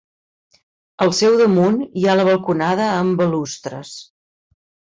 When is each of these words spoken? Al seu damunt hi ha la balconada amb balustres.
Al 1.05 1.13
seu 1.17 1.37
damunt 1.41 1.77
hi 2.01 2.07
ha 2.09 2.17
la 2.21 2.27
balconada 2.31 2.89
amb 3.05 3.23
balustres. 3.23 3.95